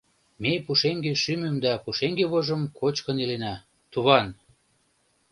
—Ме 0.43 0.53
пушеҥге 0.65 1.13
шӱмым 1.21 1.55
да 1.65 1.71
пушеҥге 1.83 2.25
вожым 2.31 2.61
кочкын 2.79 3.17
илена, 3.23 3.55
туван!.. 3.91 4.27